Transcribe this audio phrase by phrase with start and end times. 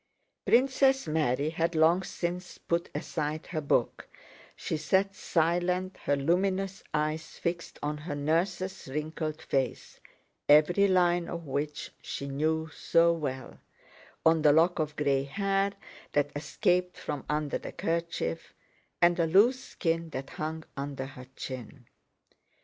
[0.47, 4.07] Princess Mary had long since put aside her book:
[4.55, 9.99] she sat silent, her luminous eyes fixed on her nurse's wrinkled face
[10.49, 13.59] (every line of which she knew so well),
[14.25, 15.71] on the lock of gray hair
[16.13, 18.55] that escaped from under the kerchief,
[19.03, 21.85] and the loose skin that hung under her chin.